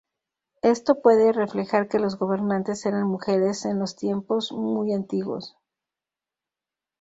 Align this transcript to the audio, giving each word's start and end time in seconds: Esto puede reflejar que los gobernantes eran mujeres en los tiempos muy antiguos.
Esto 0.63 0.99
puede 0.99 1.31
reflejar 1.31 1.87
que 1.87 1.99
los 1.99 2.17
gobernantes 2.17 2.87
eran 2.87 3.03
mujeres 3.05 3.65
en 3.65 3.77
los 3.77 3.95
tiempos 3.95 4.51
muy 4.51 4.95
antiguos. 4.95 5.55